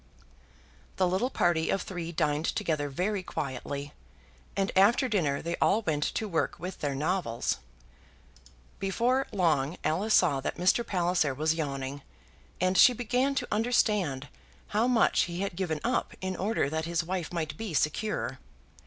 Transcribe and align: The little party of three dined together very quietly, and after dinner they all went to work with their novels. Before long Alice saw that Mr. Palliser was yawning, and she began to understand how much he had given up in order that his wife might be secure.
The 0.95 1.07
little 1.07 1.29
party 1.29 1.69
of 1.69 1.83
three 1.83 2.11
dined 2.11 2.47
together 2.47 2.89
very 2.89 3.21
quietly, 3.21 3.93
and 4.57 4.71
after 4.75 5.07
dinner 5.07 5.43
they 5.43 5.55
all 5.57 5.83
went 5.83 6.03
to 6.15 6.27
work 6.27 6.57
with 6.57 6.79
their 6.79 6.95
novels. 6.95 7.57
Before 8.79 9.27
long 9.31 9.77
Alice 9.83 10.15
saw 10.15 10.39
that 10.39 10.57
Mr. 10.57 10.83
Palliser 10.83 11.35
was 11.35 11.53
yawning, 11.53 12.01
and 12.59 12.79
she 12.79 12.93
began 12.93 13.35
to 13.35 13.47
understand 13.51 14.27
how 14.69 14.87
much 14.87 15.25
he 15.25 15.41
had 15.41 15.55
given 15.55 15.79
up 15.83 16.13
in 16.19 16.35
order 16.35 16.67
that 16.67 16.85
his 16.85 17.03
wife 17.03 17.31
might 17.31 17.55
be 17.55 17.75
secure. 17.75 18.39